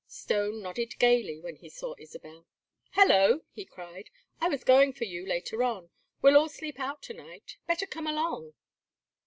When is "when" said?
1.39-1.57